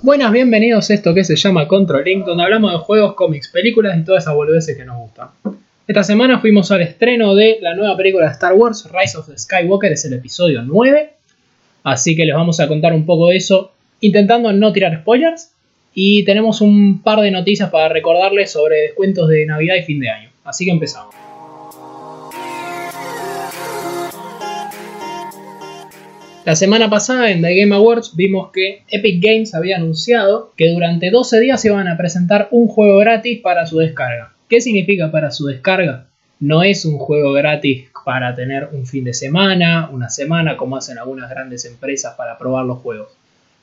[0.00, 3.98] Buenas, bienvenidos a esto que se llama Control Link, donde hablamos de juegos, cómics, películas
[3.98, 5.28] y todas esas boludeces que nos gustan.
[5.88, 9.36] Esta semana fuimos al estreno de la nueva película de Star Wars, Rise of the
[9.36, 11.10] Skywalker, es el episodio 9.
[11.82, 15.50] Así que les vamos a contar un poco de eso, intentando no tirar spoilers.
[15.94, 20.10] Y tenemos un par de noticias para recordarles sobre descuentos de Navidad y fin de
[20.10, 20.30] año.
[20.44, 21.27] Así que empezamos.
[26.48, 31.10] La semana pasada en The Game Awards vimos que Epic Games había anunciado que durante
[31.10, 34.32] 12 días iban a presentar un juego gratis para su descarga.
[34.48, 36.06] ¿Qué significa para su descarga?
[36.40, 40.96] No es un juego gratis para tener un fin de semana, una semana, como hacen
[40.96, 43.08] algunas grandes empresas para probar los juegos.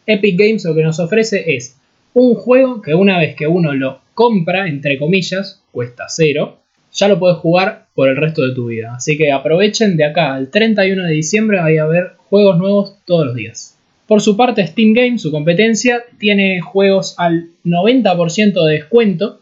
[0.05, 1.77] Epic Games lo que nos ofrece es
[2.13, 6.59] un juego que una vez que uno lo compra, entre comillas, cuesta cero,
[6.95, 8.95] ya lo puedes jugar por el resto de tu vida.
[8.95, 13.27] Así que aprovechen de acá al 31 de diciembre, va a haber juegos nuevos todos
[13.27, 13.77] los días.
[14.07, 19.41] Por su parte, Steam Games, su competencia, tiene juegos al 90% de descuento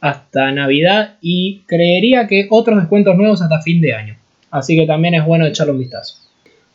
[0.00, 4.16] hasta Navidad y creería que otros descuentos nuevos hasta fin de año.
[4.50, 6.16] Así que también es bueno echarle un vistazo.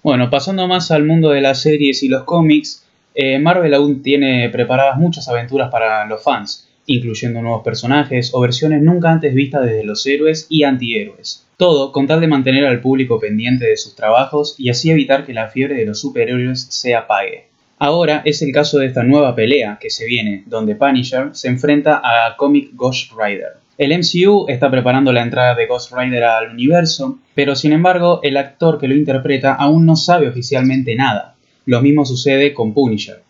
[0.02, 4.50] Bueno, pasando más al mundo de las series y los cómics, eh, Marvel aún tiene
[4.50, 9.84] preparadas muchas aventuras para los fans, incluyendo nuevos personajes o versiones nunca antes vistas desde
[9.84, 11.46] los héroes y antihéroes.
[11.58, 15.34] Todo con tal de mantener al público pendiente de sus trabajos y así evitar que
[15.34, 17.48] la fiebre de los superhéroes se apague.
[17.78, 22.02] Ahora es el caso de esta nueva pelea que se viene, donde Punisher se enfrenta
[22.04, 23.58] a Comic Ghost Rider.
[23.78, 28.38] El MCU está preparando la entrada de Ghost Rider al universo, pero sin embargo el
[28.38, 31.36] actor que lo interpreta aún no sabe oficialmente nada.
[31.66, 33.22] Lo mismo sucede con Punisher.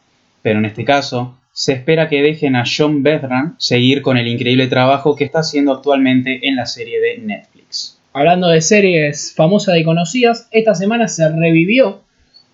[0.44, 4.68] Pero en este caso, se espera que dejen a John Bethran seguir con el increíble
[4.68, 7.98] trabajo que está haciendo actualmente en la serie de Netflix.
[8.12, 12.02] Hablando de series famosas y conocidas, esta semana se revivió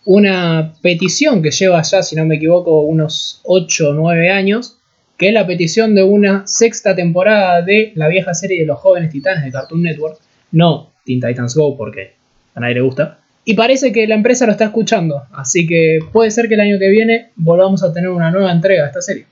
[0.06, 4.78] una petición que lleva ya, si no me equivoco, unos 8 o 9 años,
[5.18, 9.10] que es la petición de una sexta temporada de la vieja serie de los jóvenes
[9.10, 10.20] titanes de Cartoon Network,
[10.52, 12.14] no Teen Titans Go porque
[12.54, 16.32] a nadie le gusta, y parece que la empresa lo está escuchando, así que puede
[16.32, 19.26] ser que el año que viene volvamos a tener una nueva entrega de esta serie.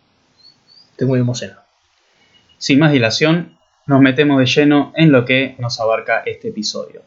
[0.92, 1.62] Estoy muy emocionado.
[2.58, 7.02] Sin más dilación, nos metemos de lleno en lo que nos abarca este episodio.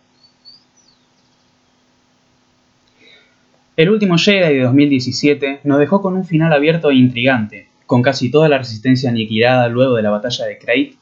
[3.76, 8.30] El último Jedi de 2017 nos dejó con un final abierto e intrigante, con casi
[8.30, 10.94] toda la resistencia aniquilada luego de la batalla de Krayt,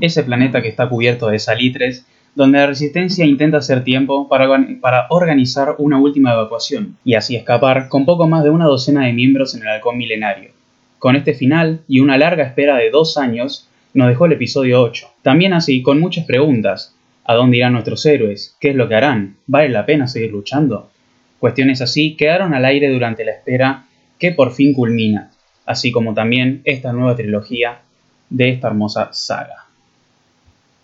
[0.00, 5.74] ese planeta que está cubierto de salitres, donde la resistencia intenta hacer tiempo para, organizar
[5.78, 9.62] una última evacuación, y así escapar con poco más de una docena de miembros en
[9.62, 10.50] el halcón milenario.
[10.98, 15.08] Con este final y una larga espera de dos años, nos dejó el episodio 8.
[15.22, 16.94] También así, con muchas preguntas.
[17.24, 18.56] ¿A dónde irán nuestros héroes?
[18.60, 19.36] ¿Qué es lo que harán?
[19.46, 20.90] ¿Vale la pena seguir luchando?
[21.38, 23.86] Cuestiones así quedaron al aire durante la espera
[24.18, 25.30] que por fin culmina,
[25.64, 27.80] así como también esta nueva trilogía
[28.28, 29.66] de esta hermosa saga.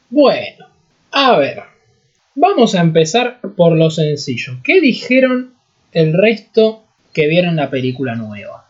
[0.09, 0.67] Bueno,
[1.19, 1.63] a ver,
[2.35, 4.59] vamos a empezar por lo sencillo.
[4.63, 5.55] ¿Qué dijeron
[5.93, 6.85] el resto
[7.15, 8.67] que vieron la película nueva?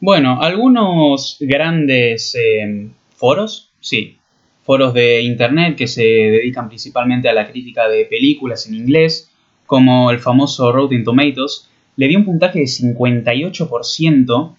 [0.00, 4.18] Bueno, algunos grandes eh, foros, sí,
[4.64, 9.30] foros de internet que se dedican principalmente a la crítica de películas en inglés,
[9.64, 14.56] como el famoso Rotten Tomatoes, le dio un puntaje de 58%,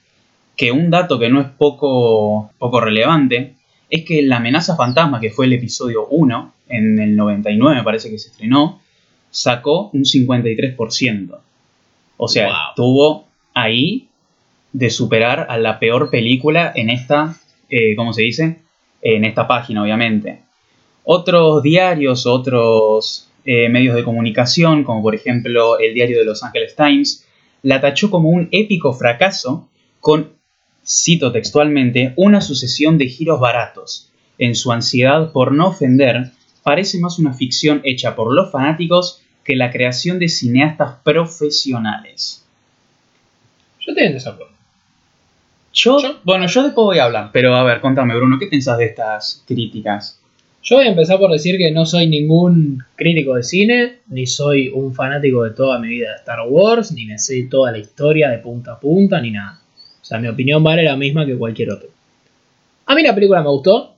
[0.55, 3.55] que un dato que no es poco, poco relevante,
[3.91, 8.09] es que La amenaza fantasma, que fue el episodio 1, en el 99 me parece
[8.09, 8.81] que se estrenó,
[9.29, 11.37] sacó un 53%.
[12.17, 14.07] O sea, tuvo ahí
[14.73, 17.35] de superar a la peor película en esta
[17.71, 18.57] eh, ¿cómo se dice?
[19.01, 20.41] En esta página, obviamente.
[21.05, 26.75] Otros diarios, otros eh, medios de comunicación, como por ejemplo el diario de Los Angeles
[26.75, 27.25] Times,
[27.63, 29.69] la tachó como un épico fracaso
[30.01, 30.33] con,
[30.85, 34.09] cito textualmente, una sucesión de giros baratos.
[34.37, 36.31] En su ansiedad por no ofender,
[36.63, 42.45] parece más una ficción hecha por los fanáticos que la creación de cineastas profesionales.
[43.79, 44.53] Yo estoy en desacuerdo.
[45.73, 48.85] Yo, bueno, yo después voy a hablar, pero a ver, contame, Bruno, ¿qué pensás de
[48.85, 50.19] estas críticas?
[50.63, 54.69] Yo voy a empezar por decir que no soy ningún crítico de cine, ni soy
[54.69, 58.29] un fanático de toda mi vida de Star Wars, ni me sé toda la historia
[58.29, 59.60] de punta a punta, ni nada.
[60.11, 61.87] O sea, mi opinión vale la misma que cualquier otro.
[62.85, 63.95] A mí la película me gustó.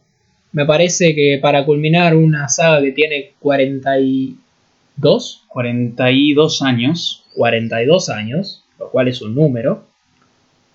[0.52, 8.92] Me parece que para culminar una saga que tiene 42, 42 años, 42 años, lo
[8.92, 9.86] cual es un número,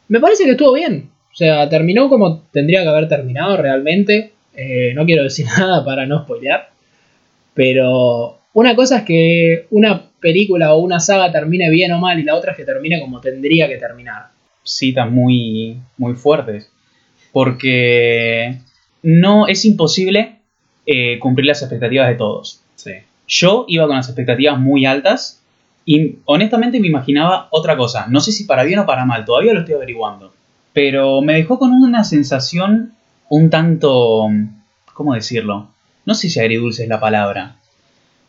[0.09, 1.09] me parece que estuvo bien.
[1.33, 4.33] O sea, terminó como tendría que haber terminado realmente.
[4.57, 6.71] Eh, no quiero decir nada para no spoilear.
[7.55, 12.25] Pero una cosa es que una película o una saga termine bien o mal y
[12.25, 14.37] la otra es que termine como tendría que terminar.
[14.77, 16.71] Citas muy, muy fuertes.
[17.33, 18.59] Porque
[19.03, 20.37] no es imposible
[20.87, 22.63] eh, cumplir las expectativas de todos.
[22.75, 22.93] Sí.
[23.27, 25.43] Yo iba con las expectativas muy altas
[25.85, 28.07] y honestamente me imaginaba otra cosa.
[28.09, 30.33] No sé si para bien o para mal, todavía lo estoy averiguando.
[30.73, 32.93] Pero me dejó con una sensación
[33.29, 34.27] un tanto...
[34.95, 35.69] ¿Cómo decirlo?
[36.07, 37.57] No sé si agridulce es la palabra.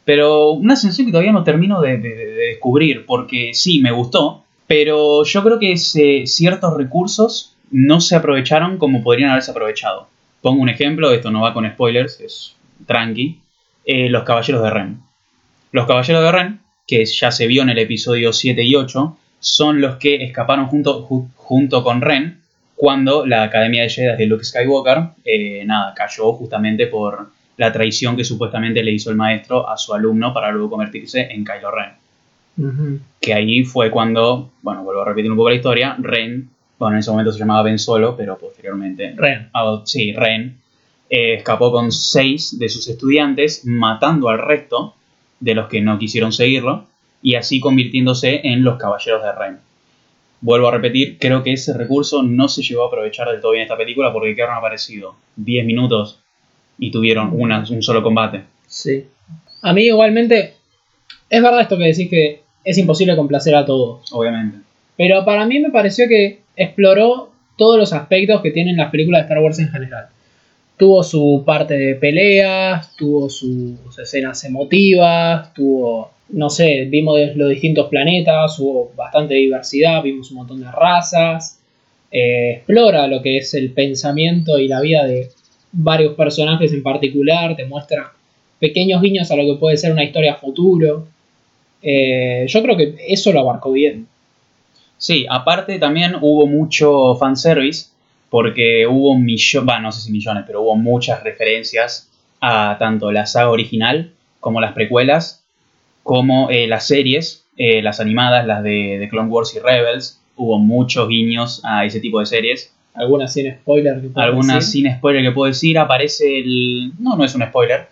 [0.06, 4.44] Pero una sensación que todavía no termino de, de- de descubrir, porque sí, me gustó,
[4.70, 10.08] pero yo creo que ciertos recursos no se aprovecharon como podrían haberse aprovechado.
[10.44, 12.56] Pongo un ejemplo, esto no va con spoilers, es
[12.86, 13.40] tranqui.
[13.86, 15.00] eh, los Caballeros de Ren.
[15.72, 19.82] Los Caballeros de Ren, que ya se vio en el episodio 7 y 8, son
[19.82, 22.42] los que escaparon junto, ju- junto con Ren
[22.76, 28.16] cuando la Academia de Jedi de Luke Skywalker, eh, nada, cayó justamente por la traición
[28.16, 31.99] que supuestamente le hizo el maestro a su alumno para luego convertirse en Kylo Ren.
[33.22, 37.00] Que ahí fue cuando, bueno, vuelvo a repetir un poco la historia, Ren, bueno, en
[37.00, 39.50] ese momento se llamaba Ben Solo, pero posteriormente Ren.
[39.54, 40.58] Ah, sí, Ren,
[41.10, 44.96] eh, escapó con seis de sus estudiantes, matando al resto
[45.40, 46.86] de los que no quisieron seguirlo,
[47.22, 49.58] y así convirtiéndose en los caballeros de Ren.
[50.42, 53.64] Vuelvo a repetir, creo que ese recurso no se llegó a aprovechar del todo bien
[53.64, 56.20] en esta película porque quedaron aparecido 10 minutos
[56.78, 58.44] y tuvieron una- un solo combate.
[58.66, 59.06] Sí.
[59.62, 60.54] A mí igualmente,
[61.30, 64.12] es verdad esto que decís que es imposible complacer a todos.
[64.12, 64.60] Obviamente.
[64.98, 69.24] Pero para mí me pareció que exploró todos los aspectos que tienen las películas de
[69.24, 70.08] Star Wars en general.
[70.78, 77.88] Tuvo su parte de peleas, tuvo sus escenas emotivas, tuvo, no sé, vimos los distintos
[77.88, 81.60] planetas, hubo bastante diversidad, vimos un montón de razas.
[82.12, 85.30] eh, explora lo que es el pensamiento y la vida de
[85.72, 88.14] varios personajes en particular, te muestra
[88.60, 91.08] pequeños guiños a lo que puede ser una historia futuro.
[91.82, 94.08] Eh, yo creo que eso lo abarcó bien.
[94.98, 97.88] Sí, aparte también hubo mucho fanservice,
[98.30, 102.10] porque hubo millones, bueno, no sé si millones, pero hubo muchas referencias
[102.42, 105.44] a tanto la saga original como las precuelas,
[106.04, 110.20] como eh, las series, eh, las animadas, las de, de Clone Wars y Rebels.
[110.36, 112.74] Hubo muchos guiños a ese tipo de series.
[112.94, 114.02] Algunas sin spoiler.
[114.02, 114.84] que puedas Algunas decir?
[114.84, 116.94] sin spoiler que puedo decir, aparece el...
[117.00, 117.88] No, no es un spoiler.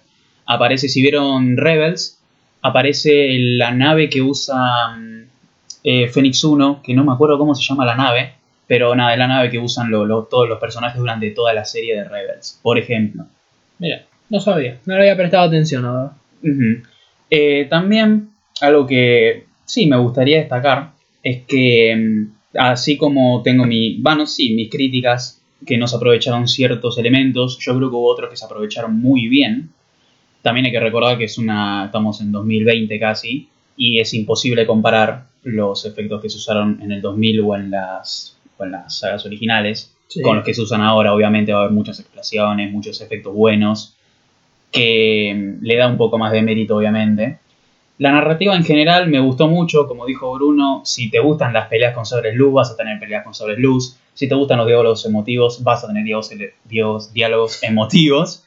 [0.46, 2.17] Aparece, si vieron Rebels,
[2.62, 5.24] aparece la nave que usa mm,
[5.84, 8.34] eh, Phoenix 1, que no me acuerdo cómo se llama la nave,
[8.68, 11.66] pero nada, es la nave que usan lo- lo- todos los personajes durante toda la
[11.66, 13.26] serie de Rebels, por ejemplo.
[13.80, 16.12] Mira, no sabía, no le había prestado atención ahora.
[17.30, 18.30] Eh, también
[18.62, 20.92] algo que sí me gustaría destacar
[21.24, 26.48] es que mm, así como tengo mi, bueno, sí, mis críticas que no se aprovecharon
[26.48, 29.70] ciertos elementos, yo creo que hubo otros que se aprovecharon muy bien.
[30.42, 35.26] También hay que recordar que es una, estamos en 2020 casi y es imposible comparar
[35.44, 39.26] los efectos que se usaron en el 2000 o en las, o en las sagas
[39.26, 40.22] originales Sí.
[40.22, 41.14] con los que se usan ahora.
[41.14, 43.94] Obviamente va a haber muchas explosiones, muchos efectos buenos,
[44.72, 47.40] que mm, le da un poco más de mérito, obviamente.
[47.98, 51.94] La narrativa en general me gustó mucho, como dijo Bruno, si te gustan las peleas
[51.96, 55.06] con sables luz, vas a tener peleas con sables luz, si te gustan los diálogos
[55.06, 58.44] emotivos, vas a tener diálogos- diálogos emotivos,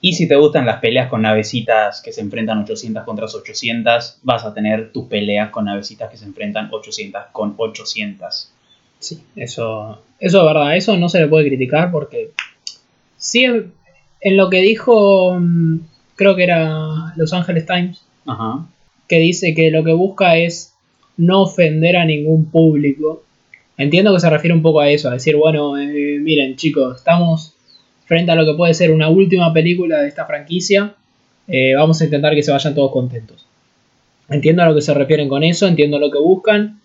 [0.00, 4.44] y si te gustan las peleas con navecitas que se enfrentan 800 contra 800, vas
[4.44, 8.52] a tener tus peleas con navecitas que se enfrentan 800 con 800.
[9.00, 12.30] Sí, eso, eso es verdad, eso no se le puede criticar porque
[13.16, 15.80] sí, en lo que dijo, mm,
[16.14, 18.66] creo que era Los Angeles Times, Ajá.
[19.08, 20.74] que dice que lo que busca es
[21.16, 23.24] no ofender a ningún público.
[23.76, 27.54] Entiendo que se refiere un poco a eso, a decir, bueno, eh, miren chicos, estamos
[28.08, 30.94] frente a lo que puede ser una última película de esta franquicia,
[31.46, 33.46] eh, vamos a intentar que se vayan todos contentos.
[34.30, 36.80] Entiendo a lo que se refieren con eso, entiendo lo que buscan,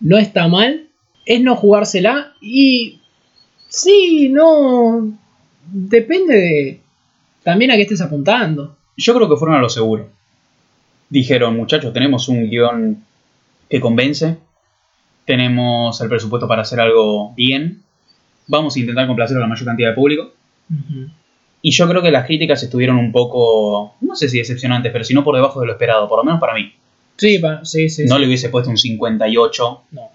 [0.00, 0.88] no está mal,
[1.26, 3.00] es no jugársela y
[3.68, 5.12] sí, no,
[5.66, 6.80] depende de
[7.42, 8.76] también a qué estés apuntando.
[8.96, 10.08] Yo creo que fueron a lo seguro.
[11.10, 13.04] Dijeron, muchachos, tenemos un guion
[13.68, 14.38] que convence,
[15.26, 17.82] tenemos el presupuesto para hacer algo bien,
[18.46, 20.32] vamos a intentar complacer a la mayor cantidad de público.
[21.62, 25.14] Y yo creo que las críticas estuvieron un poco, no sé si decepcionantes, pero si
[25.14, 26.72] no por debajo de lo esperado, por lo menos para mí.
[27.16, 28.04] Sí, pa- sí, sí.
[28.06, 28.20] No sí.
[28.20, 29.82] le hubiese puesto un 58.
[29.92, 30.10] No.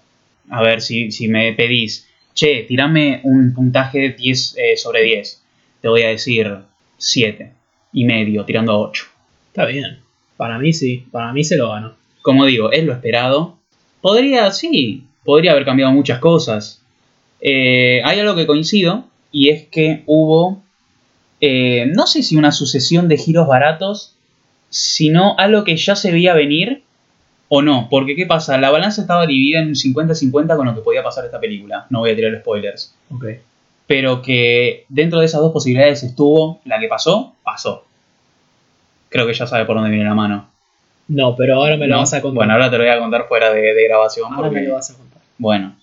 [0.50, 5.42] A ver, si, si me pedís, che, tirame un puntaje 10 eh, sobre 10,
[5.80, 6.56] te voy a decir
[6.96, 7.52] 7
[7.92, 9.04] y medio, tirando a 8.
[9.48, 9.98] Está bien.
[10.36, 11.94] Para mí sí, para mí se lo ganó.
[12.22, 13.58] Como digo, es lo esperado.
[14.00, 16.82] Podría, sí, podría haber cambiado muchas cosas.
[17.40, 20.62] Eh, hay algo que coincido y es que hubo,
[21.40, 24.14] eh, no sé si una sucesión de giros baratos,
[24.70, 26.82] sino algo que ya se veía venir
[27.48, 28.56] o no, porque ¿qué pasa?
[28.58, 31.86] La balanza estaba dividida en un 50-50 con lo que podía pasar esta película.
[31.90, 32.94] No voy a tirar spoilers.
[33.14, 33.24] Ok.
[33.86, 37.84] Pero que dentro de esas dos posibilidades estuvo, la que pasó, pasó.
[39.10, 40.48] Creo que ya sabe por dónde viene la mano.
[41.08, 42.00] No, pero ahora me lo ¿No?
[42.00, 42.36] vas a contar.
[42.36, 44.32] Bueno, ahora te lo voy a contar fuera de, de grabación.
[44.32, 45.20] ahora porque- me lo vas a contar.
[45.38, 45.76] Bueno,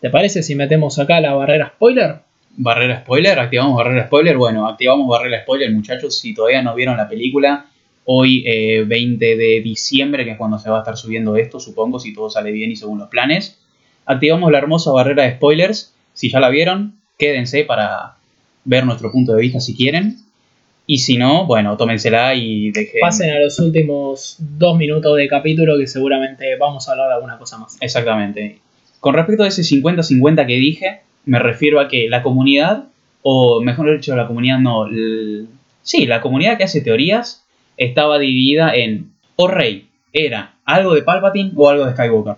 [0.00, 2.20] ¿Te parece si metemos acá la barrera spoiler?
[2.58, 4.36] Barrera spoiler, activamos barrera spoiler.
[4.36, 6.18] Bueno, activamos barrera spoiler, muchachos.
[6.18, 7.66] Si todavía no vieron la película,
[8.04, 11.98] hoy eh, 20 de diciembre, que es cuando se va a estar subiendo esto, supongo,
[11.98, 13.58] si todo sale bien y según los planes.
[14.04, 15.94] Activamos la hermosa barrera de spoilers.
[16.12, 18.16] Si ya la vieron, quédense para
[18.64, 20.16] ver nuestro punto de vista si quieren.
[20.86, 23.00] Y si no, bueno, tómensela y dejen.
[23.00, 27.38] Pasen a los últimos dos minutos de capítulo que seguramente vamos a hablar de alguna
[27.38, 27.76] cosa más.
[27.80, 28.58] Exactamente.
[28.98, 32.84] Con respecto a ese 50-50 que dije, me refiero a que la comunidad,
[33.22, 34.86] o mejor dicho, la comunidad no,
[35.82, 37.44] sí, la comunidad que hace teorías
[37.76, 42.36] estaba dividida en o Rey era algo de Palpatine o algo de Skywalker.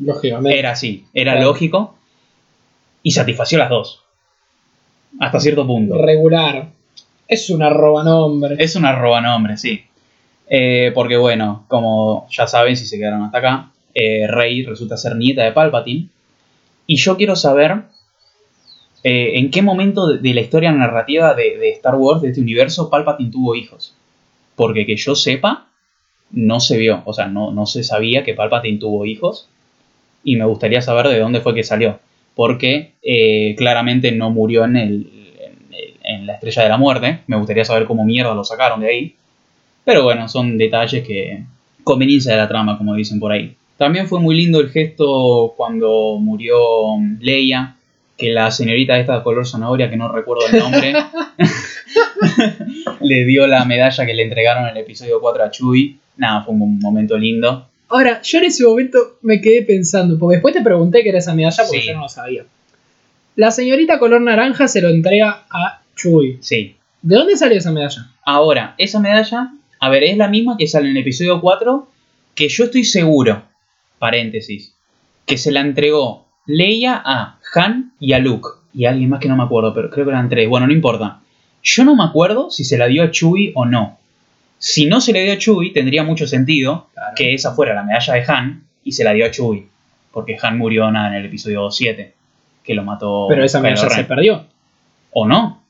[0.00, 0.58] Lógicamente.
[0.58, 1.48] Era así, era Claro.
[1.48, 1.96] lógico
[3.02, 4.02] y satisfació las dos.
[5.20, 5.96] Hasta cierto punto.
[6.02, 6.68] Regular.
[7.26, 8.56] Es una roba nombre.
[8.58, 9.84] Es una roba nombre, sí.
[10.48, 15.14] Eh, porque bueno, como ya saben, si se quedaron hasta acá, eh, Rey resulta ser
[15.16, 16.08] nieta de Palpatine.
[16.86, 17.82] Y yo quiero saber
[19.04, 23.30] eh, en qué momento de, la historia narrativa de, Star Wars, de este universo, Palpatine
[23.30, 23.94] tuvo hijos.
[24.56, 25.68] Porque que yo sepa,
[26.32, 29.48] no se vio, o sea, no, no se sabía que Palpatine tuvo hijos.
[30.24, 32.00] Y me gustaría saber de dónde fue que salió.
[32.34, 35.10] Porque eh, claramente no murió en, el-
[36.04, 37.20] en la estrella de la muerte.
[37.26, 39.14] Me gustaría saber cómo mierda lo sacaron de ahí.
[39.84, 41.44] Pero bueno, son detalles que.
[41.84, 43.56] conveniencia de la trama, como dicen por ahí.
[43.78, 46.58] También fue muy lindo el gesto cuando murió
[47.20, 47.76] Leia,
[48.18, 50.92] que la señorita esta de color zanahoria, que no recuerdo el nombre,
[53.00, 55.96] le dio la medalla que le entregaron en el episodio 4 a Chewie.
[56.16, 57.68] Nada, fue un momento lindo.
[57.88, 61.34] Ahora, yo en ese momento me quedé pensando, porque después te pregunté qué era esa
[61.34, 61.86] medalla porque Sí.
[61.86, 62.44] yo no lo sabía.
[63.36, 66.38] La señorita color naranja se lo entrega a Chewie.
[66.40, 66.74] Sí.
[67.00, 68.10] ¿De dónde salió esa medalla?
[68.24, 71.88] Ahora, esa medalla, a ver, es la misma que sale en el episodio 4,
[72.34, 73.42] que yo estoy seguro,
[74.00, 74.74] paréntesis,
[75.24, 78.48] que se la entregó Leia a Han y a Luke.
[78.74, 80.48] Y a alguien más que no me acuerdo, pero creo que eran tres.
[80.48, 81.20] Bueno, no importa.
[81.62, 83.98] Yo no me acuerdo si se la dio a Chewie o no.
[84.58, 87.12] Si no se le dio a Chewie, tendría mucho sentido Claro.
[87.16, 89.66] que esa fuera la medalla de Han y se la dio a Chewie.
[90.12, 92.14] Porque Han murió nada en el episodio 7,
[92.64, 93.26] que lo mató.
[93.28, 94.06] Pero esa medalla se Ren.
[94.08, 94.44] perdió.
[95.12, 95.62] ¿O no?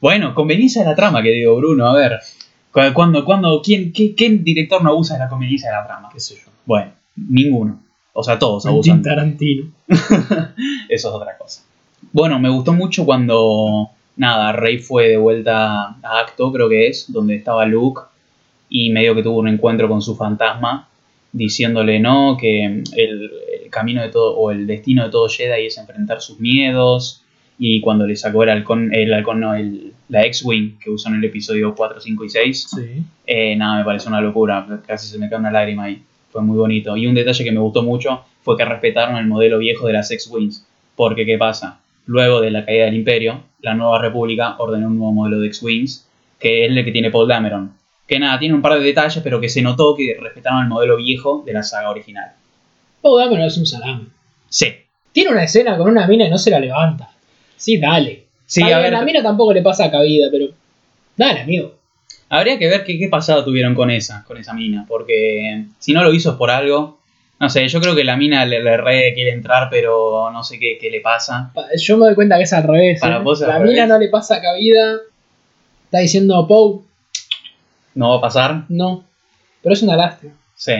[0.00, 2.18] Bueno, conveniencia de la trama, que digo, Bruno, a ver.
[2.72, 6.08] cu- ¿Cuándo, cuándo, quién, qué, qué director no abusa de la conveniencia de la trama?
[6.12, 6.50] ¿Qué sé yo?
[6.66, 7.80] Bueno, ninguno.
[8.20, 9.00] O sea, todos abusan.
[9.02, 9.66] Tarantino.
[9.88, 10.54] Eso
[10.88, 11.62] es otra cosa.
[12.12, 17.12] Bueno, me gustó mucho cuando, nada, Rey fue de vuelta a Acto, creo que es,
[17.12, 18.02] donde estaba Luke,
[18.68, 20.88] y medio que tuvo un encuentro con su fantasma,
[21.32, 25.78] diciéndole, no, que el, el camino de todo, o el destino de todo Jedi es
[25.78, 27.22] enfrentar sus miedos,
[27.58, 31.16] y cuando le sacó el halcón, el halcón no, el, la X-Wing que usó en
[31.16, 33.02] el episodio 4, 5 y 6, Sí.
[33.26, 34.66] eh, nada, me pareció una locura.
[34.86, 36.02] Casi se me cae una lágrima ahí.
[36.30, 36.96] Fue muy bonito.
[36.96, 40.10] Y un detalle que me gustó mucho fue que respetaron el modelo viejo de las
[40.10, 40.66] X-Wings.
[40.96, 41.80] Porque, ¿qué pasa?
[42.06, 46.08] Luego de la caída del Imperio, la Nueva República ordenó un nuevo modelo de X-Wings,
[46.38, 47.72] que es el que tiene Paul Dameron.
[48.06, 50.96] Que nada, tiene un par de detalles, pero que se notó que respetaron el modelo
[50.96, 52.32] viejo de la saga original.
[53.02, 54.06] Oh, dámelo, es un salame.
[54.48, 54.68] Sí.
[55.12, 57.10] Tiene una escena con una mina y no se la levanta.
[57.56, 58.24] Sí, dale.
[58.46, 60.46] Sí, a ver, la mina tampoco le pasa cabida, pero.
[61.16, 61.74] Dale, amigo.
[62.28, 64.84] Habría que ver qué, qué pasado tuvieron con esa, con esa mina.
[64.88, 66.98] Porque si no lo hizo es por algo.
[67.40, 70.58] No sé, yo creo que la mina le, le re quiere entrar, pero no sé
[70.58, 71.52] qué, qué le pasa.
[71.54, 73.00] Pa- Yo me doy cuenta que es al revés.
[73.00, 73.20] Para ¿eh?
[73.22, 73.88] vos es la al mina revés.
[73.88, 74.96] no le pasa cabida.
[75.84, 76.80] Está diciendo Poe,
[77.94, 78.64] ¿No va a pasar?
[78.68, 79.04] no.
[79.62, 80.32] Pero es una lástima.
[80.54, 80.72] Sí.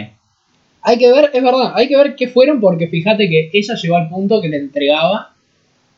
[0.83, 3.97] Hay que ver, es verdad, hay que ver qué fueron porque fíjate que ella llegó
[3.97, 5.33] al punto que le entregaba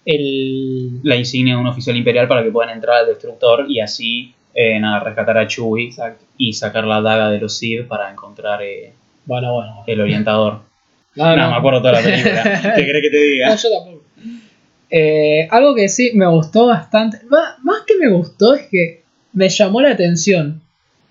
[0.06, 1.00] el...
[1.02, 4.78] La insignia de un oficial imperial para que puedan entrar al destructor y así eh,
[4.80, 6.24] nada, rescatar a Chewie Exacto.
[6.36, 8.92] y sacar la daga de los Sith para encontrar eh,
[9.26, 9.84] Bueno, bueno.
[9.86, 10.60] el orientador.
[11.16, 12.42] No, No, me acuerdo toda la película.
[12.76, 13.56] ¿Qué crees que te No, diga?
[13.56, 14.02] yo tampoco.
[14.90, 19.02] Eh, algo que sí me gustó bastante, ma- más que me gustó es que
[19.32, 20.60] me llamó la atención.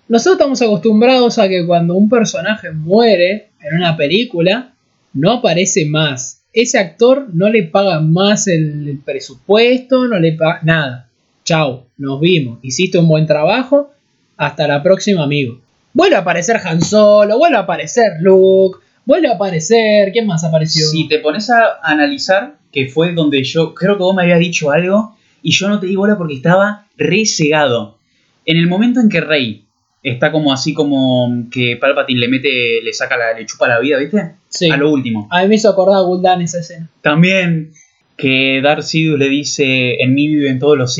[0.08, 4.72] Nosotros estamos acostumbrados a que cuando un personaje muere en una película,
[5.12, 6.42] no aparece más.
[6.52, 11.08] Ese actor no le paga más el presupuesto, no le paga nada.
[11.50, 12.60] Chau, nos vimos.
[12.62, 13.90] Hiciste un buen trabajo.
[14.36, 15.58] Hasta la próxima, amigo.
[15.92, 20.12] Vuelve a aparecer Han Solo, vuelve a aparecer Luke, vuelve a aparecer.
[20.12, 20.86] ¿Quién más apareció?
[20.86, 24.70] Si te pones a analizar, que fue donde yo creo que vos me habías dicho
[24.70, 27.98] algo y yo no te di bola porque estaba re cegado.
[28.46, 29.64] En el momento en que Rey
[30.04, 33.98] está como así como que Palpatine le mete, le saca la, le chupa la vida,
[33.98, 34.36] ¿viste?
[34.48, 34.70] Sí.
[34.70, 35.26] A lo último.
[35.32, 36.88] A mí me hizo acordar a Gul'dan esa escena.
[37.02, 37.72] También
[38.16, 40.94] que Darth Sidious le dice, en mí viven todos los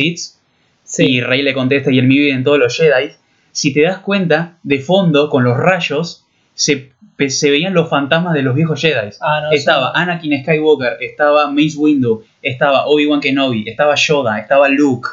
[0.99, 3.11] Y Rey le contesta, y en mí viven todos los Jedi.
[3.52, 6.92] Si te das cuenta, de fondo, con los rayos, se,
[7.28, 9.11] se veían los fantasmas de los viejos Jedi.
[9.20, 9.92] Ah, no, Estaba sí.
[9.97, 15.09] Anakin Skywalker, estaba Mace Windu, estaba Obi-Wan Kenobi, estaba Yoda, estaba Luke,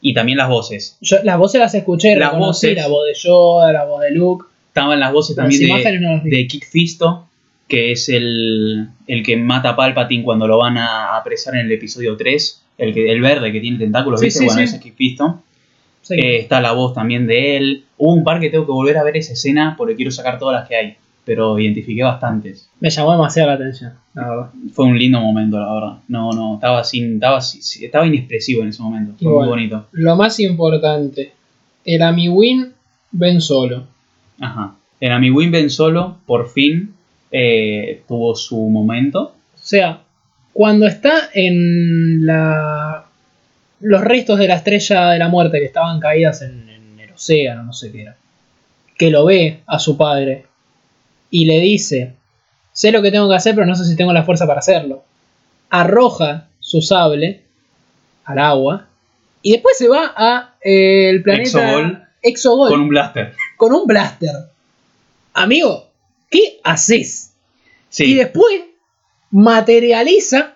[0.00, 0.98] y también las voces.
[1.00, 2.76] Yo las voces las escuché, Las voces.
[2.76, 4.46] la voz de Yoda, la voz de Luke.
[4.68, 7.26] Estaban las voces Las también de, no de Kik Fisto,
[7.68, 11.72] que es el, el que mata a Palpatine cuando lo van a apresar en el
[11.72, 12.63] episodio 3.
[12.78, 14.40] El, que, el verde que tiene tentáculos, Sí, ¿viste?
[14.40, 14.64] sí, bueno, sí.
[14.64, 15.42] ese es Kik Fisto.
[16.02, 16.14] Sí.
[16.14, 17.84] Eh, está la voz también de él.
[17.96, 20.60] Hubo un par que tengo que volver a ver esa escena porque quiero sacar todas
[20.60, 20.96] las que hay.
[21.24, 22.68] Pero identifiqué bastantes.
[22.80, 24.50] Me llamó demasiado la atención, la verdad.
[24.74, 25.98] Fue un lindo momento, la verdad.
[26.08, 29.14] No, no, estaba sin, estaba, estaba inexpresivo en ese momento.
[29.18, 29.86] Fue muy bonito.
[29.92, 31.32] Lo más importante,
[31.86, 32.72] el Amiwin
[33.12, 33.84] ven solo.
[34.38, 34.74] Ajá.
[35.00, 36.94] El Amiwin Ben Solo, por fin,
[37.30, 39.34] eh, tuvo su momento.
[39.54, 40.02] O sea,
[40.54, 43.04] cuando está en la
[43.80, 47.64] los restos de la estrella de la muerte que estaban caídas en, en el océano,
[47.64, 48.16] no sé qué era,
[48.96, 50.46] que lo ve a su padre
[51.28, 52.14] y le dice,
[52.72, 55.04] sé lo que tengo que hacer, pero no sé si tengo la fuerza para hacerlo.
[55.68, 57.42] Arroja su sable
[58.24, 58.86] al agua
[59.42, 62.04] y después se va a eh, el planeta Exogol.
[62.22, 63.34] Exogol Con un blaster.
[63.56, 64.30] con un blaster.
[65.34, 65.90] Amigo,
[66.30, 67.32] ¿qué haces?
[67.90, 68.12] Sí.
[68.12, 68.62] Y después
[69.34, 70.54] materializa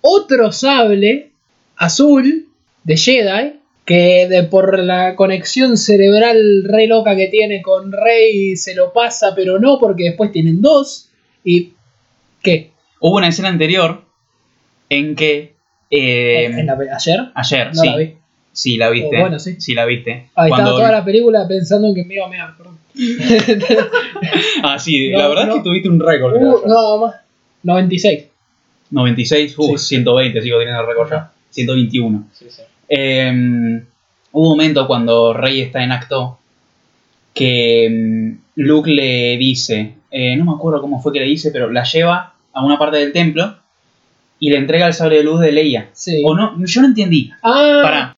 [0.00, 1.30] otro sable
[1.76, 2.46] azul
[2.82, 3.52] de Jedi
[3.84, 9.34] que de por la conexión cerebral re loca que tiene con Rey se lo pasa,
[9.36, 11.10] pero no porque después tienen dos.
[11.44, 11.74] ¿Y
[12.42, 12.70] qué?
[13.00, 14.02] Hubo una escena anterior
[14.88, 15.52] en que.
[15.90, 17.20] eh, ¿En la- ¿Ayer?
[17.34, 17.86] ayer, No sí.
[17.88, 18.14] la vi.
[18.52, 19.16] Sí, la viste.
[19.18, 19.74] Oh, bueno, sí.
[19.74, 20.30] la viste.
[20.34, 22.56] Ahí Cuando- estaba toda la película pensando en que me iba a mear.
[22.56, 22.78] perdón.
[24.62, 25.52] Ah, sí, No, la verdad no.
[25.52, 26.36] es que tuviste un récord.
[26.36, 27.14] Uh, no, más.
[27.64, 28.24] 96.
[28.90, 29.86] 96, uh, Sí.
[29.96, 31.32] 120 sigo teniendo el récord ya.
[31.50, 32.28] 121.
[32.32, 32.62] Sí, sí.
[32.88, 33.32] Eh,
[34.32, 36.38] hubo un momento cuando Rey está en acto
[37.32, 41.70] que mm, Luke le dice, eh, no me acuerdo cómo fue que le dice, pero
[41.70, 43.56] la lleva a una parte del templo
[44.38, 45.88] y le entrega el sable de luz de Leia.
[45.92, 46.22] Sí.
[46.24, 47.30] O no, yo no entendí.
[47.42, 48.16] Ah, Para.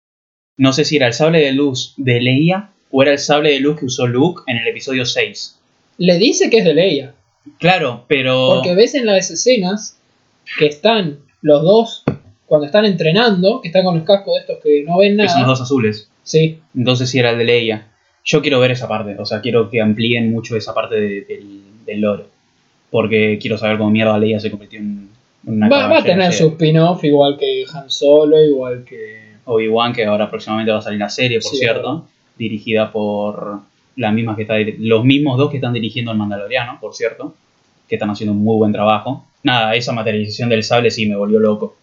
[0.58, 3.60] No sé si era el sable de luz de Leia o era el sable de
[3.60, 5.58] luz que usó Luke en el episodio 6.
[5.98, 7.14] le dice que es de Leia.
[7.58, 8.48] Claro, pero.
[8.56, 9.98] Porque ves en las escenas
[10.58, 12.02] que están los dos
[12.46, 15.26] cuando están entrenando, que están con los cascos de estos que no ven que son
[15.26, 15.46] los nada.
[15.48, 16.08] dos azules.
[16.22, 17.86] Sí, Entonces sí era el de Leia.
[18.24, 21.60] Yo quiero ver esa parte, o sea, quiero que amplíen mucho esa parte de- del,
[21.86, 22.24] del lore.
[22.90, 25.08] Porque quiero saber cómo mierda Leia se convirtió en
[25.44, 29.26] una va, va a tener su spin-off igual que Han Solo, igual que...
[29.44, 32.06] Obi-Wan, que ahora próximamente va a salir la serie, por Sí, cierto,
[32.36, 33.60] dirigida por
[33.96, 37.34] la misma que está los mismos dos que están dirigiendo el Mandaloriano, por cierto,
[37.88, 39.24] que están haciendo un muy buen trabajo.
[39.42, 41.76] Nada, esa materialización del sable sí me volvió loco.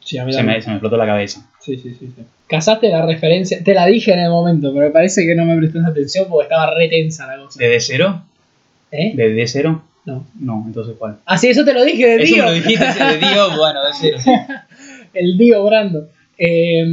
[0.00, 1.48] Sí, a mí Se me, se me explotó la cabeza.
[1.60, 2.22] Sí, sí, sí, sí.
[2.46, 5.56] Casaste la referencia, te la dije en el momento, pero me parece que no me
[5.56, 7.58] prestaste atención porque estaba re tensa la cosa.
[7.58, 8.22] ¿De D0?
[8.92, 9.12] ¿Eh?
[9.16, 9.80] ¿De D0?
[10.04, 10.24] No.
[10.38, 11.16] No, entonces ¿cuál?
[11.24, 12.44] Ah, sí, eso te lo dije de Eso Dio.
[12.44, 14.18] me lo dijiste, de Dio, bueno, D0.
[14.20, 14.30] sí.
[15.14, 16.08] el Dio Brando.
[16.38, 16.84] Eh,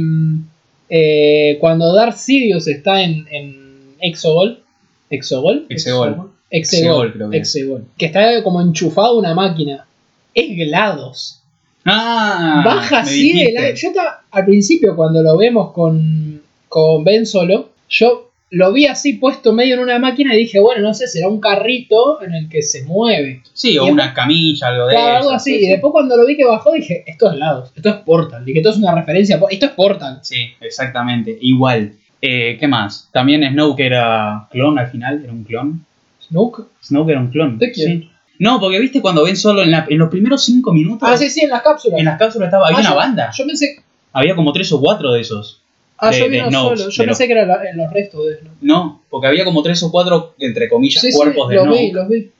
[0.88, 3.63] eh, cuando Darth Sidious está en, en
[4.00, 4.64] Exogol,
[5.10, 5.66] ¿Exogol?
[5.68, 6.30] Exegol.
[6.50, 7.36] Exegol, creo que.
[7.36, 7.84] Exegol.
[7.96, 9.86] Que está como enchufado una máquina.
[10.34, 11.40] Es GLaDOS.
[11.84, 13.76] Ah, Baja así del aire.
[13.76, 19.14] Yo estaba, al principio, cuando lo vemos con, con Ben Solo, yo lo vi así
[19.14, 22.48] puesto medio en una máquina y dije, bueno, no sé, será un carrito en el
[22.48, 23.42] que se mueve.
[23.52, 25.58] Sí, o una camilla, algo de algo así.
[25.58, 28.44] sí, Y después cuando lo vi que bajó dije, esto es GLaDOS, esto es Portal.
[28.44, 29.40] Dije, esto es una referencia.
[29.50, 30.20] Esto es Portal.
[30.22, 31.36] Sí, exactamente.
[31.40, 31.94] Igual.
[32.26, 33.10] Eh, ¿Qué más?
[33.12, 35.84] También Snoke era clon al final, era un clon.
[36.26, 36.62] Snoke.
[36.82, 37.58] Snoke era un clon.
[37.58, 38.00] ¿De quién?
[38.00, 38.10] Sí.
[38.38, 41.06] No, porque viste cuando ven solo en, la- en los primeros cinco minutos.
[41.06, 41.98] Ah, sí, sí, en las cápsulas.
[41.98, 43.30] En las cápsulas estaba, había Ah, una yo- banda.
[43.36, 43.76] Yo pensé.
[44.12, 45.60] Había como tres o cuatro de esos.
[45.98, 46.90] Ah, De- yo vi de uno Snopes, solo.
[46.92, 48.56] Yo de pensé los- que era la- en los restos de Snoke.
[48.62, 51.78] No, porque había como tres o cuatro, entre comillas, Sí, sí, cuerpos de los Snoke.
[51.80, 52.30] vi, los vi.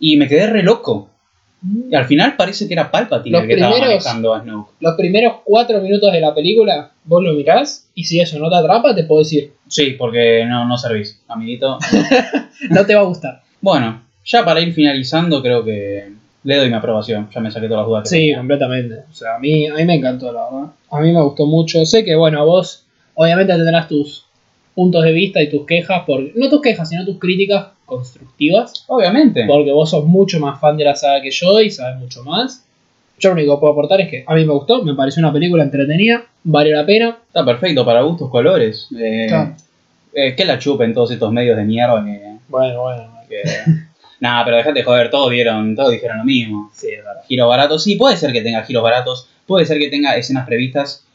[0.00, 1.08] Y me quedé re loco.
[1.62, 4.70] Y al final parece que era Palpatine Los el que estaba primeros- manejando a Snoke.
[4.80, 8.56] Los primeros cuatro minutos de la película, vos lo mirás y si eso no te
[8.56, 11.78] atrapa, te puedo decir, Sí, porque no, no servís, amiguito.
[12.70, 13.42] no te va a gustar.
[13.60, 16.12] bueno, ya para ir finalizando, creo que
[16.44, 17.28] le doy mi aprobación.
[17.34, 18.08] Ya me saqué todas las dudas.
[18.08, 18.38] Sí, tenía.
[18.38, 18.94] completamente.
[19.10, 20.70] O sea, a mí, a mí me encantó, la verdad.
[20.90, 21.84] A mí me gustó mucho.
[21.84, 24.24] Sé que, bueno, vos obviamente tendrás tus
[24.74, 29.44] puntos de vista y tus quejas, por, no tus quejas, sino tus críticas constructivas, Obviamente.
[29.46, 32.64] porque vos sos mucho más fan de la saga que yo y sabes mucho más.
[33.18, 35.32] Yo lo único que puedo aportar es que a mí me gustó, me pareció una
[35.32, 37.18] película entretenida, vale la pena.
[37.26, 38.88] Está perfecto para gustos colores.
[38.98, 39.54] Eh, Claro.
[40.12, 42.38] Eh, que la chupen todos estos medios de mierda que...
[42.48, 43.10] Bueno, bueno.
[43.28, 43.42] que...
[44.20, 46.70] Nah, pero dejate de joder, todos dieron, todos dijeron lo mismo.
[46.74, 47.22] Sí, es verdad.
[47.26, 51.06] Giros baratos, sí, puede ser que tenga giros baratos, puede ser que tenga escenas previstas,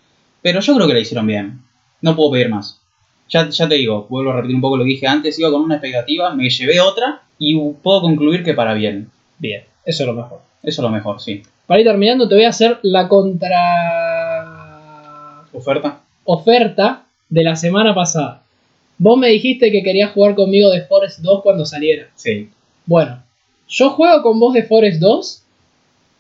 [0.42, 1.60] pero yo creo que la hicieron bien.
[2.02, 2.82] No puedo pedir más.
[3.30, 5.64] Ya, ya te digo, vuelvo a repetir un poco lo que dije antes, iba con
[5.64, 9.10] una expectativa, me llevé otra y puedo concluir que para bien.
[9.40, 10.40] Bien, eso es lo mejor.
[10.62, 11.42] Eso es lo mejor, sí.
[11.68, 13.56] Para ir terminando, te voy a hacer la contra
[15.54, 16.02] ¿Oferta?
[16.26, 18.44] oferta de la semana pasada.
[18.98, 22.08] Vos me dijiste que querías jugar conmigo de Forest 2 cuando saliera.
[22.16, 22.50] Sí.
[22.86, 23.24] Bueno,
[23.68, 25.42] yo juego con vos de Forest 2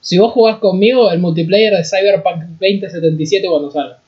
[0.01, 3.99] si vos jugás conmigo el multiplayer de Cyberpunk 2077 cuando salga.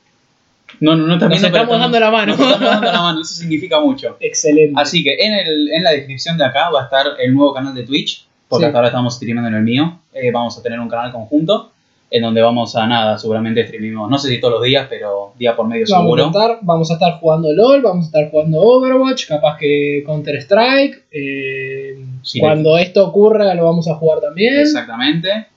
[0.79, 2.35] No, no, no está Nos pero estamos dando la mano.
[2.35, 4.17] Nos estamos dando la mano, eso significa mucho.
[4.19, 4.73] Excelente.
[4.75, 7.73] Así que en, el, en la descripción de acá va a estar el nuevo canal
[7.73, 8.67] de Twitch, porque Sí.
[8.67, 9.99] hasta ahora estamos streamando en el mío.
[10.13, 11.71] Eh, vamos a tener un canal conjunto,
[12.09, 15.55] en donde vamos a nada, seguramente streamimos, no sé si todos los días, pero día
[15.55, 16.25] por medio Vamos a, seguro.
[16.27, 21.03] estar, vamos a estar jugando LOL, vamos a estar jugando Overwatch, capaz que Counter Strike.
[21.11, 24.59] eh, Sí, cuando esto ocurra lo vamos a jugar también.
[24.59, 25.47] Exactamente.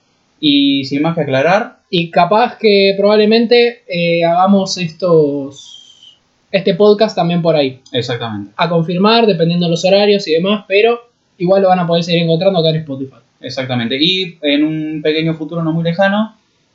[0.41, 6.19] Y sin más que aclarar, Y capaz que probablemente eh, hagamos estos
[6.53, 7.81] este podcast también por ahí.
[7.93, 10.99] exactamente, A confirmar, dependiendo de los horarios y demás, pero
[11.39, 13.17] igual lo van a poder seguir encontrando acá en Spotify.
[13.41, 13.97] exactamente.
[14.01, 16.35] Y en un pequeño futuro no muy lejano,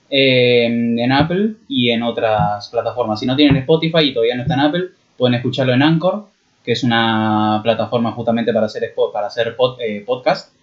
[0.10, 3.20] eh, en Apple y en otras plataformas.
[3.20, 4.84] Si no tienen Spotify y todavía no está en Apple,
[5.18, 6.26] pueden escucharlo en Anchor,
[6.64, 10.54] que es una plataforma justamente para hacer, para hacer pod- eh, podcast,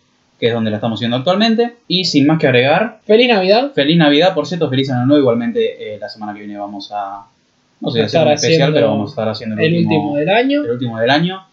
[0.42, 1.76] que es donde la estamos haciendo actualmente.
[1.86, 3.70] Y sin más que agregar, Feliz Navidad.
[3.74, 5.20] feliz Navidad, por cierto, feliz año nuevo.
[5.20, 7.26] Igualmente, eh, la semana que viene vamos a.
[7.80, 10.64] No sé, hacer un especial, pero vamos a estar haciendo El último del año.
[10.64, 11.46] el último del año.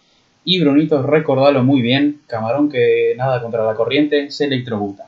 [0.44, 5.06] Y Brunito, recordalo muy bien, camarón que nada contra la corriente se electrocuta.